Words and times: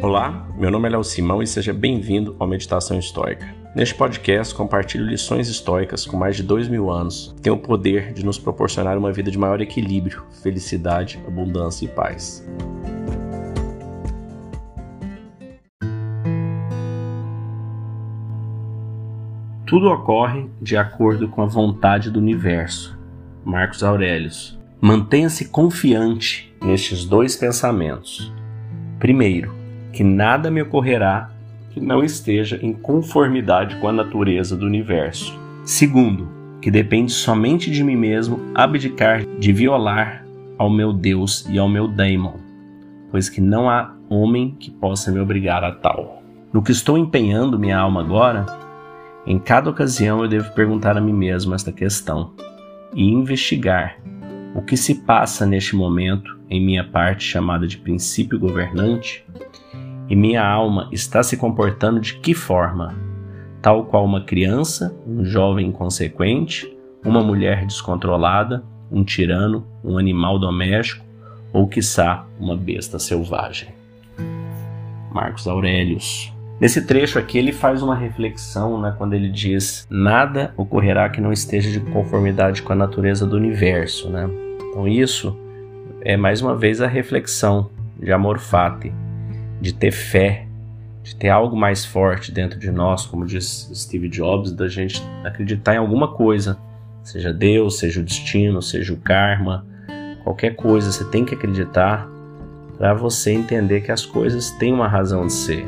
Olá, 0.00 0.46
meu 0.56 0.70
nome 0.70 0.86
é 0.86 0.92
Léo 0.92 1.02
Simão 1.02 1.42
e 1.42 1.46
seja 1.46 1.72
bem-vindo 1.72 2.36
ao 2.38 2.46
Meditação 2.46 2.96
Histórica. 2.96 3.52
Neste 3.74 3.96
podcast, 3.96 4.54
compartilho 4.54 5.04
lições 5.04 5.48
históricas 5.48 6.06
com 6.06 6.16
mais 6.16 6.36
de 6.36 6.44
dois 6.44 6.68
mil 6.68 6.88
anos 6.88 7.34
que 7.34 7.42
têm 7.42 7.52
o 7.52 7.58
poder 7.58 8.12
de 8.12 8.24
nos 8.24 8.38
proporcionar 8.38 8.96
uma 8.96 9.10
vida 9.12 9.28
de 9.28 9.36
maior 9.36 9.60
equilíbrio, 9.60 10.22
felicidade, 10.40 11.20
abundância 11.26 11.84
e 11.84 11.88
paz. 11.88 12.48
Tudo 19.66 19.90
ocorre 19.90 20.48
de 20.62 20.76
acordo 20.76 21.28
com 21.28 21.42
a 21.42 21.46
vontade 21.46 22.08
do 22.08 22.20
universo. 22.20 22.96
Marcos 23.44 23.82
Aurelius. 23.82 24.56
Mantenha-se 24.80 25.48
confiante 25.48 26.54
nestes 26.62 27.04
dois 27.04 27.34
pensamentos. 27.34 28.32
Primeiro, 29.00 29.57
que 29.92 30.04
nada 30.04 30.50
me 30.50 30.62
ocorrerá 30.62 31.30
que 31.70 31.80
não 31.80 32.02
esteja 32.02 32.58
em 32.62 32.72
conformidade 32.72 33.76
com 33.76 33.88
a 33.88 33.92
natureza 33.92 34.56
do 34.56 34.66
universo. 34.66 35.38
Segundo, 35.64 36.28
que 36.60 36.70
depende 36.70 37.12
somente 37.12 37.70
de 37.70 37.84
mim 37.84 37.96
mesmo 37.96 38.40
abdicar 38.54 39.24
de 39.38 39.52
violar 39.52 40.24
ao 40.56 40.68
meu 40.68 40.92
Deus 40.92 41.46
e 41.48 41.58
ao 41.58 41.68
meu 41.68 41.86
daimon, 41.86 42.34
pois 43.10 43.28
que 43.28 43.40
não 43.40 43.70
há 43.70 43.94
homem 44.10 44.56
que 44.58 44.70
possa 44.70 45.12
me 45.12 45.20
obrigar 45.20 45.62
a 45.62 45.72
tal. 45.72 46.22
No 46.52 46.62
que 46.62 46.72
estou 46.72 46.98
empenhando 46.98 47.58
minha 47.58 47.78
alma 47.78 48.00
agora, 48.00 48.46
em 49.26 49.38
cada 49.38 49.70
ocasião 49.70 50.22
eu 50.22 50.28
devo 50.28 50.52
perguntar 50.52 50.96
a 50.96 51.00
mim 51.00 51.12
mesmo 51.12 51.54
esta 51.54 51.70
questão 51.70 52.32
e 52.94 53.08
investigar 53.12 53.98
o 54.54 54.62
que 54.62 54.76
se 54.76 54.94
passa 54.94 55.44
neste 55.44 55.76
momento 55.76 56.38
em 56.50 56.64
minha 56.64 56.82
parte 56.82 57.24
chamada 57.24 57.66
de 57.66 57.76
princípio 57.76 58.38
governante 58.38 59.24
e 60.08 60.16
minha 60.16 60.44
alma 60.44 60.88
está 60.90 61.22
se 61.22 61.36
comportando 61.36 62.00
de 62.00 62.14
que 62.14 62.34
forma? 62.34 62.94
Tal 63.60 63.84
qual 63.84 64.04
uma 64.04 64.22
criança, 64.22 64.96
um 65.06 65.24
jovem 65.24 65.66
inconsequente, 65.66 66.74
uma 67.04 67.22
mulher 67.22 67.66
descontrolada, 67.66 68.64
um 68.90 69.04
tirano, 69.04 69.66
um 69.84 69.98
animal 69.98 70.38
doméstico 70.38 71.04
ou, 71.52 71.68
quiçá, 71.68 72.24
uma 72.38 72.56
besta 72.56 72.98
selvagem. 72.98 73.68
Marcos 75.12 75.46
Aurelius. 75.46 76.32
Nesse 76.60 76.84
trecho 76.86 77.18
aqui 77.18 77.38
ele 77.38 77.52
faz 77.52 77.82
uma 77.82 77.94
reflexão, 77.94 78.80
né, 78.80 78.94
quando 78.96 79.14
ele 79.14 79.28
diz: 79.28 79.86
nada 79.88 80.52
ocorrerá 80.56 81.08
que 81.08 81.20
não 81.20 81.32
esteja 81.32 81.70
de 81.70 81.80
conformidade 81.80 82.62
com 82.62 82.72
a 82.72 82.76
natureza 82.76 83.26
do 83.26 83.36
universo, 83.36 84.08
né? 84.10 84.28
Então 84.60 84.88
isso 84.88 85.38
é 86.00 86.16
mais 86.16 86.42
uma 86.42 86.56
vez 86.56 86.80
a 86.80 86.86
reflexão 86.86 87.70
de 87.98 88.12
amor 88.12 88.38
fati, 88.38 88.92
de 89.60 89.72
ter 89.72 89.90
fé, 89.90 90.46
de 91.02 91.14
ter 91.16 91.28
algo 91.28 91.56
mais 91.56 91.84
forte 91.84 92.30
dentro 92.32 92.58
de 92.58 92.70
nós, 92.70 93.06
como 93.06 93.26
diz 93.26 93.70
Steve 93.74 94.08
Jobs, 94.08 94.52
da 94.52 94.68
gente 94.68 95.02
acreditar 95.24 95.74
em 95.74 95.78
alguma 95.78 96.08
coisa, 96.08 96.58
seja 97.02 97.32
Deus, 97.32 97.78
seja 97.78 98.00
o 98.00 98.04
destino, 98.04 98.60
seja 98.60 98.92
o 98.92 98.96
karma, 98.96 99.66
qualquer 100.22 100.54
coisa, 100.54 100.92
você 100.92 101.04
tem 101.04 101.24
que 101.24 101.34
acreditar 101.34 102.08
para 102.76 102.94
você 102.94 103.32
entender 103.32 103.80
que 103.80 103.90
as 103.90 104.04
coisas 104.04 104.50
têm 104.52 104.72
uma 104.72 104.86
razão 104.86 105.26
de 105.26 105.32
ser. 105.32 105.66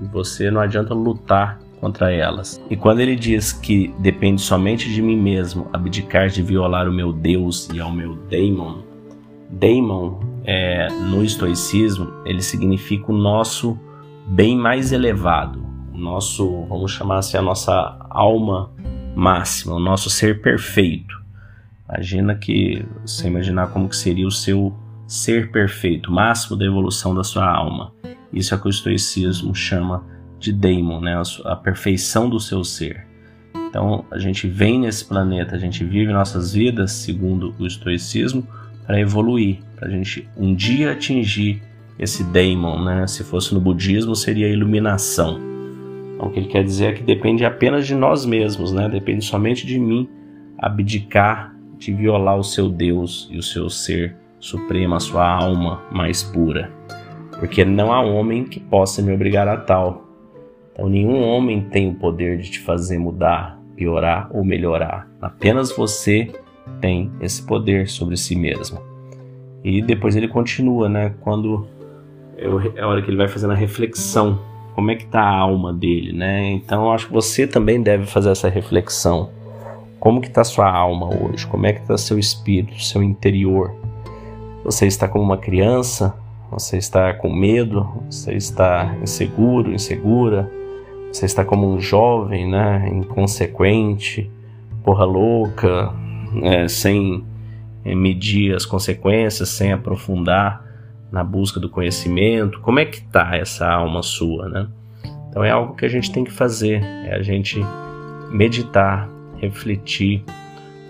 E 0.00 0.06
você 0.06 0.50
não 0.50 0.60
adianta 0.60 0.94
lutar 0.94 1.58
contra 1.80 2.12
elas. 2.12 2.60
E 2.70 2.76
quando 2.76 3.00
ele 3.00 3.16
diz 3.16 3.52
que 3.52 3.94
depende 3.98 4.40
somente 4.40 4.88
de 4.92 5.02
mim 5.02 5.16
mesmo 5.16 5.68
abdicar 5.72 6.28
de 6.28 6.42
violar 6.42 6.88
o 6.88 6.92
meu 6.92 7.12
Deus 7.12 7.68
e 7.72 7.80
ao 7.80 7.92
meu 7.92 8.14
daemon, 8.30 8.87
daemon 9.50 10.20
é, 10.44 10.88
no 10.88 11.24
estoicismo, 11.24 12.12
ele 12.24 12.42
significa 12.42 13.12
o 13.12 13.16
nosso 13.16 13.78
bem 14.26 14.56
mais 14.56 14.92
elevado, 14.92 15.64
o 15.92 15.98
nosso, 15.98 16.64
vamos 16.66 16.92
chamar 16.92 17.18
assim, 17.18 17.36
a 17.36 17.42
nossa 17.42 17.96
alma 18.10 18.70
máxima, 19.14 19.74
o 19.74 19.80
nosso 19.80 20.10
ser 20.10 20.42
perfeito. 20.42 21.16
Imagina 21.88 22.34
que, 22.34 22.84
você 23.04 23.26
imaginar 23.26 23.68
como 23.68 23.88
que 23.88 23.96
seria 23.96 24.26
o 24.26 24.30
seu 24.30 24.74
ser 25.06 25.50
perfeito, 25.50 26.12
máximo 26.12 26.56
da 26.56 26.66
evolução 26.66 27.14
da 27.14 27.24
sua 27.24 27.50
alma. 27.50 27.92
Isso 28.32 28.52
é 28.52 28.56
o 28.56 28.60
que 28.60 28.68
o 28.68 28.70
estoicismo 28.70 29.54
chama 29.54 30.04
de 30.38 30.52
daemon, 30.52 31.00
né? 31.00 31.20
a 31.44 31.56
perfeição 31.56 32.28
do 32.28 32.38
seu 32.38 32.62
ser. 32.62 33.06
Então, 33.68 34.04
a 34.10 34.18
gente 34.18 34.46
vem 34.46 34.80
nesse 34.80 35.04
planeta, 35.04 35.56
a 35.56 35.58
gente 35.58 35.84
vive 35.84 36.12
nossas 36.12 36.52
vidas, 36.52 36.92
segundo 36.92 37.54
o 37.58 37.66
estoicismo, 37.66 38.46
para 38.88 38.98
evoluir, 38.98 39.58
para 39.76 39.86
a 39.86 39.90
gente 39.90 40.26
um 40.34 40.54
dia 40.54 40.92
atingir 40.92 41.62
esse 41.98 42.24
daemon, 42.24 42.82
né? 42.82 43.06
Se 43.06 43.22
fosse 43.22 43.52
no 43.52 43.60
budismo, 43.60 44.16
seria 44.16 44.46
a 44.46 44.50
iluminação. 44.50 45.38
Então, 46.14 46.28
o 46.28 46.30
que 46.30 46.40
ele 46.40 46.48
quer 46.48 46.64
dizer 46.64 46.86
é 46.86 46.92
que 46.94 47.02
depende 47.02 47.44
apenas 47.44 47.86
de 47.86 47.94
nós 47.94 48.24
mesmos, 48.24 48.72
né? 48.72 48.88
Depende 48.88 49.22
somente 49.26 49.66
de 49.66 49.78
mim 49.78 50.08
abdicar 50.58 51.54
de 51.76 51.92
violar 51.92 52.38
o 52.38 52.42
seu 52.42 52.70
Deus 52.70 53.28
e 53.30 53.36
o 53.36 53.42
seu 53.42 53.68
ser 53.68 54.16
supremo, 54.40 54.94
a 54.94 55.00
sua 55.00 55.28
alma 55.28 55.82
mais 55.92 56.22
pura. 56.22 56.72
Porque 57.38 57.66
não 57.66 57.92
há 57.92 58.00
homem 58.00 58.44
que 58.44 58.58
possa 58.58 59.02
me 59.02 59.12
obrigar 59.12 59.46
a 59.46 59.58
tal. 59.58 60.08
Então, 60.72 60.88
nenhum 60.88 61.22
homem 61.22 61.60
tem 61.60 61.90
o 61.90 61.94
poder 61.94 62.38
de 62.38 62.52
te 62.52 62.60
fazer 62.60 62.96
mudar, 62.96 63.60
piorar 63.76 64.30
ou 64.32 64.42
melhorar. 64.42 65.06
Apenas 65.20 65.70
você 65.76 66.32
tem 66.80 67.10
esse 67.20 67.42
poder 67.42 67.88
sobre 67.88 68.16
si 68.16 68.36
mesmo. 68.36 68.80
E 69.64 69.82
depois 69.82 70.16
ele 70.16 70.28
continua, 70.28 70.88
né? 70.88 71.14
Quando 71.20 71.66
é 72.36 72.80
a 72.80 72.86
hora 72.86 73.02
que 73.02 73.10
ele 73.10 73.16
vai 73.16 73.28
fazendo 73.28 73.52
a 73.52 73.56
reflexão, 73.56 74.38
como 74.74 74.92
é 74.92 74.94
que 74.94 75.04
está 75.04 75.20
a 75.20 75.36
alma 75.36 75.72
dele, 75.72 76.12
né? 76.12 76.50
Então 76.50 76.92
acho 76.92 77.08
que 77.08 77.12
você 77.12 77.46
também 77.46 77.82
deve 77.82 78.06
fazer 78.06 78.30
essa 78.30 78.48
reflexão. 78.48 79.30
Como 79.98 80.20
que 80.20 80.28
está 80.28 80.44
sua 80.44 80.70
alma 80.70 81.08
hoje? 81.12 81.44
Como 81.48 81.66
é 81.66 81.72
que 81.72 81.80
está 81.80 81.98
seu 81.98 82.16
espírito, 82.18 82.80
seu 82.80 83.02
interior? 83.02 83.74
Você 84.64 84.86
está 84.86 85.08
como 85.08 85.24
uma 85.24 85.36
criança? 85.36 86.14
Você 86.52 86.76
está 86.76 87.12
com 87.12 87.32
medo? 87.32 87.88
Você 88.08 88.34
está 88.34 88.96
inseguro, 89.02 89.74
insegura? 89.74 90.50
Você 91.12 91.26
está 91.26 91.44
como 91.44 91.68
um 91.68 91.80
jovem, 91.80 92.48
né? 92.48 92.88
Inconsequente, 92.92 94.30
porra 94.84 95.04
louca, 95.04 95.92
é, 96.42 96.68
sem 96.68 97.24
é, 97.84 97.94
medir 97.94 98.54
as 98.54 98.66
consequências, 98.66 99.48
sem 99.48 99.72
aprofundar 99.72 100.64
na 101.10 101.24
busca 101.24 101.58
do 101.58 101.68
conhecimento. 101.68 102.60
Como 102.60 102.78
é 102.78 102.84
que 102.84 102.98
está 102.98 103.36
essa 103.36 103.68
alma 103.68 104.02
sua, 104.02 104.48
né? 104.48 104.68
Então 105.28 105.44
é 105.44 105.50
algo 105.50 105.74
que 105.74 105.84
a 105.84 105.88
gente 105.88 106.10
tem 106.10 106.24
que 106.24 106.32
fazer, 106.32 106.82
é 106.82 107.14
a 107.14 107.22
gente 107.22 107.60
meditar, 108.30 109.08
refletir. 109.36 110.24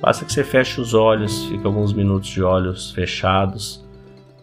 Basta 0.00 0.24
que 0.24 0.32
você 0.32 0.44
feche 0.44 0.80
os 0.80 0.94
olhos, 0.94 1.46
fique 1.46 1.66
alguns 1.66 1.92
minutos 1.92 2.28
de 2.28 2.42
olhos 2.42 2.90
fechados, 2.92 3.84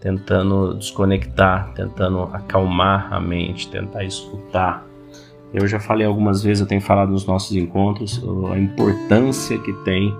tentando 0.01 0.75
desconectar, 0.75 1.73
tentando 1.73 2.23
acalmar 2.33 3.11
a 3.11 3.19
mente, 3.19 3.69
tentar 3.69 4.03
escutar. 4.03 4.85
Eu 5.53 5.65
já 5.67 5.79
falei 5.79 6.05
algumas 6.05 6.44
vezes, 6.44 6.61
eu 6.61 6.67
tenho 6.67 6.81
falado 6.81 7.11
nos 7.11 7.25
nossos 7.25 7.55
encontros, 7.55 8.21
a 8.51 8.59
importância 8.59 9.57
que 9.57 9.71
tem 9.83 10.13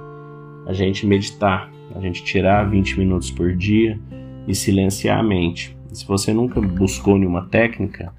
a 0.66 0.74
gente 0.74 1.06
meditar, 1.06 1.70
a 1.96 2.00
gente 2.00 2.24
tirar 2.24 2.70
20 2.70 3.00
minutos 3.00 3.32
por 3.32 3.56
dia 3.56 4.00
e 4.48 4.56
silenciar 4.56 5.20
a 5.20 5.24
mente. 5.24 5.78
Se 5.92 6.06
você 6.06 6.34
nunca 6.34 6.60
buscou 6.60 7.18
nenhuma 7.18 7.48
técnica, 7.48 8.12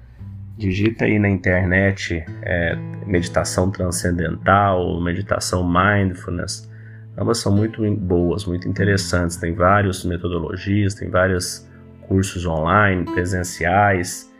digita 0.57 1.05
aí 1.05 1.19
na 1.19 1.29
internet 1.29 2.25
é, 2.41 2.75
meditação 3.05 3.69
transcendental, 3.69 4.99
meditação 4.99 5.63
mindfulness. 5.67 6.69
Ambas 7.17 7.39
são 7.39 7.55
muito 7.55 7.83
boas, 7.95 8.45
muito 8.45 8.67
interessantes. 8.67 9.37
Tem 9.37 9.53
várias 9.53 10.03
metodologias, 10.03 10.95
tem 10.95 11.09
vários 11.09 11.67
cursos 12.07 12.45
online, 12.45 13.05
presenciais 13.05 14.31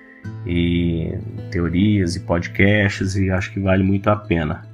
e 0.46 1.18
teorias 1.52 2.16
e 2.16 2.22
podcasts 2.22 3.16
e 3.16 3.30
acho 3.30 3.52
que 3.54 3.60
vale 3.60 3.84
muito 3.84 4.10
a 4.10 4.16
pena. 4.16 4.68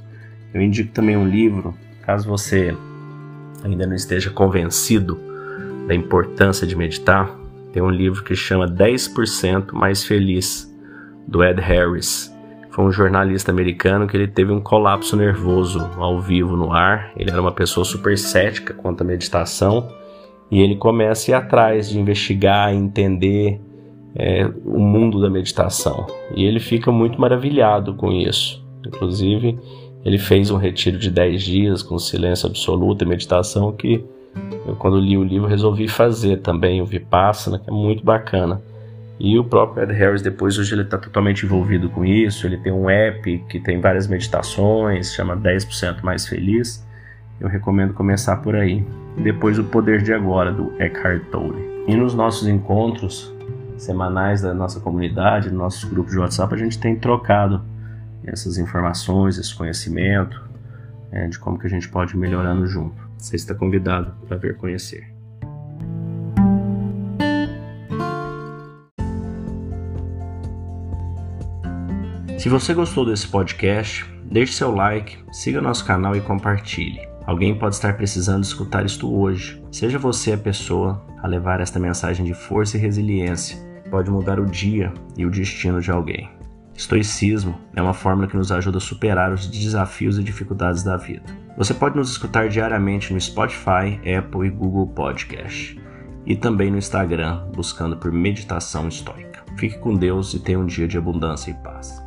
Eu 0.54 0.62
indico 0.62 0.92
também 0.92 1.18
um 1.18 1.28
livro, 1.28 1.75
caso 2.04 2.30
você 2.30 2.75
ainda 3.63 3.88
não 3.88 3.95
esteja 3.95 4.30
convencido 4.30 5.19
da 5.88 5.95
importância 5.95 6.68
de 6.68 6.75
meditar, 6.75 7.36
tem 7.71 7.81
um 7.81 7.89
livro 7.89 8.24
que 8.24 8.36
chama 8.36 8.68
10% 8.68 9.74
Mais 9.74 10.04
Feliz, 10.04 10.71
do 11.27 11.44
Ed 11.44 11.60
Harris. 11.60 12.31
Foi 12.69 12.86
um 12.86 12.92
jornalista 12.92 13.51
americano 13.51 14.07
que 14.07 14.15
ele 14.15 14.27
teve 14.27 14.51
um 14.51 14.62
colapso 14.62 15.15
nervoso 15.15 15.80
ao 15.98 16.19
vivo 16.21 16.56
no 16.56 16.71
ar. 16.71 17.12
Ele 17.15 17.31
era 17.31 17.42
uma 17.42 17.51
pessoa 17.51 17.86
super 17.86 18.18
cética 18.18 18.74
quanto 18.74 19.01
à 19.01 19.04
meditação 19.04 19.89
e 20.54 20.62
ele 20.62 20.75
começa 20.75 21.31
a 21.31 21.31
ir 21.31 21.36
atrás 21.36 21.89
de 21.89 22.00
investigar, 22.00 22.71
entender 22.71 23.59
é, 24.16 24.45
o 24.63 24.80
mundo 24.80 25.19
da 25.19 25.27
meditação. 25.27 26.06
E 26.36 26.45
ele 26.45 26.59
fica 26.59 26.92
muito 26.92 27.19
maravilhado 27.19 27.95
com 27.95 28.12
isso. 28.12 28.63
Inclusive, 28.86 29.57
ele 30.04 30.18
fez 30.18 30.52
um 30.52 30.58
retiro 30.58 30.98
de 30.98 31.10
10 31.10 31.42
dias 31.42 31.84
com 31.84 31.98
silêncio 31.98 32.48
absoluto 32.48 33.04
e 33.04 33.08
meditação 33.08 33.72
que 33.72 34.04
eu, 34.66 34.76
quando 34.76 35.00
li 35.00 35.18
o 35.18 35.24
livro, 35.24 35.48
resolvi 35.48 35.88
fazer 35.88 36.38
também, 36.38 36.82
o 36.82 36.86
Vipassana, 36.86 37.60
que 37.60 37.70
é 37.70 37.74
muito 37.74 38.04
bacana. 38.04 38.62
E 39.20 39.38
o 39.38 39.44
próprio 39.44 39.84
Ed 39.84 39.94
Harris, 39.94 40.22
depois, 40.22 40.58
hoje 40.58 40.74
ele 40.74 40.82
está 40.82 40.98
totalmente 40.98 41.46
envolvido 41.46 41.90
com 41.90 42.04
isso. 42.04 42.48
Ele 42.48 42.58
tem 42.58 42.72
um 42.72 42.90
app 42.90 43.38
que 43.50 43.60
tem 43.60 43.80
várias 43.80 44.08
meditações, 44.08 45.14
chama 45.14 45.38
10% 45.38 46.02
Mais 46.02 46.28
Feliz. 46.28 46.86
Eu 47.40 47.48
recomendo 47.48 47.94
começar 47.94 48.38
por 48.38 48.56
aí. 48.56 48.86
Depois, 49.18 49.60
O 49.60 49.64
Poder 49.64 50.02
de 50.02 50.14
Agora, 50.14 50.52
do 50.52 50.74
Eckhart 50.80 51.24
Tolle. 51.32 51.84
E 51.88 51.96
nos 51.96 52.16
nossos 52.16 52.48
encontros 52.48 53.34
semanais 53.78 54.42
da 54.42 54.54
nossa 54.54 54.80
comunidade, 54.80 55.52
no 55.52 55.58
nosso 55.58 55.88
grupo 55.90 56.10
de 56.10 56.18
WhatsApp, 56.18 56.54
a 56.54 56.58
gente 56.58 56.80
tem 56.80 56.96
trocado 56.96 57.62
essas 58.25 58.58
informações, 58.58 59.38
esse 59.38 59.54
conhecimento, 59.56 60.42
é, 61.12 61.28
de 61.28 61.38
como 61.38 61.60
que 61.60 61.68
a 61.68 61.70
gente 61.70 61.88
pode 61.90 62.16
ir 62.16 62.18
melhorando 62.18 62.66
junto. 62.66 62.96
Você 63.18 63.36
está 63.36 63.54
convidado 63.54 64.14
para 64.28 64.38
vir 64.38 64.58
conhecer. 64.58 65.14
Se 72.38 72.50
você 72.50 72.74
gostou 72.74 73.06
desse 73.06 73.25
podcast, 73.28 74.06
deixe 74.26 74.52
seu 74.52 74.76
like, 74.76 75.18
siga 75.31 75.62
nosso 75.62 75.86
canal 75.86 76.14
e 76.14 76.19
compartilhe. 76.19 77.08
Alguém 77.26 77.58
pode 77.58 77.76
estar 77.76 77.96
precisando 77.96 78.44
escutar 78.44 78.86
isto 78.86 79.10
hoje. 79.10 79.64
Seja 79.72 79.98
você 79.98 80.34
a 80.34 80.38
pessoa 80.38 81.02
a 81.22 81.28
levar 81.28 81.62
esta 81.62 81.80
mensagem 81.80 82.26
de 82.26 82.34
força 82.34 82.76
e 82.76 82.81
resiliência. 82.81 83.58
Pode 83.90 84.12
mudar 84.12 84.42
o 84.42 84.46
dia 84.46 84.92
e 85.16 85.26
o 85.26 85.31
destino 85.31 85.80
de 85.80 85.90
alguém. 85.90 86.30
Estoicismo 86.75 87.60
é 87.75 87.81
uma 87.81 87.94
fórmula 87.94 88.28
que 88.28 88.36
nos 88.36 88.52
ajuda 88.52 88.78
a 88.78 88.81
superar 88.81 89.31
os 89.31 89.48
desafios 89.48 90.18
e 90.18 90.24
dificuldades 90.24 90.84
da 90.84 90.98
vida. 90.98 91.24
Você 91.56 91.74
pode 91.74 91.96
nos 91.96 92.10
escutar 92.10 92.50
diariamente 92.50 93.14
no 93.14 93.22
Spotify, 93.22 94.00
Apple 94.18 94.48
e 94.48 94.50
Google 94.50 94.88
Podcast. 94.88 95.80
E 96.25 96.36
também 96.36 96.72
no 96.72 96.78
Instagram, 96.78 97.46
buscando 97.54 97.98
por 97.98 98.12
Meditação 98.12 98.88
Estoica. 98.88 99.44
Fique 99.58 99.78
com 99.78 99.94
Deus 99.94 100.34
e 100.34 100.40
tenha 100.40 100.60
um 100.60 100.66
dia 100.66 100.88
de 100.88 100.98
abundância 100.98 101.52
e 101.52 101.54
paz. 101.54 102.03